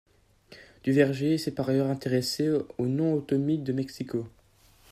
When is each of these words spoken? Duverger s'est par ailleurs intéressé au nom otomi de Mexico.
Duverger 0.83 1.37
s'est 1.37 1.51
par 1.53 1.69
ailleurs 1.69 1.91
intéressé 1.91 2.49
au 2.79 2.87
nom 2.87 3.13
otomi 3.13 3.59
de 3.59 3.71
Mexico. 3.71 4.25